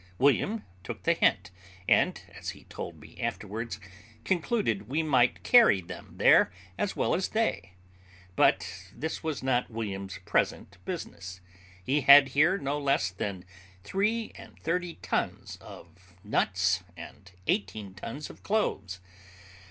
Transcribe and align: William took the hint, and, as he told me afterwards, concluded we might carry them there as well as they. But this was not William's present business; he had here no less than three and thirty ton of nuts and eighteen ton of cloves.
William 0.17 0.63
took 0.83 1.03
the 1.03 1.13
hint, 1.13 1.51
and, 1.87 2.19
as 2.33 2.49
he 2.49 2.63
told 2.63 2.99
me 2.99 3.21
afterwards, 3.21 3.79
concluded 4.25 4.89
we 4.89 5.03
might 5.03 5.43
carry 5.43 5.79
them 5.79 6.15
there 6.17 6.51
as 6.75 6.95
well 6.95 7.13
as 7.13 7.27
they. 7.27 7.73
But 8.35 8.67
this 8.95 9.21
was 9.21 9.43
not 9.43 9.69
William's 9.69 10.17
present 10.25 10.79
business; 10.85 11.39
he 11.83 12.01
had 12.01 12.29
here 12.29 12.57
no 12.57 12.79
less 12.79 13.11
than 13.11 13.45
three 13.83 14.31
and 14.33 14.59
thirty 14.61 14.95
ton 15.03 15.45
of 15.61 16.15
nuts 16.23 16.81
and 16.97 17.29
eighteen 17.45 17.93
ton 17.93 18.23
of 18.27 18.41
cloves. 18.41 19.01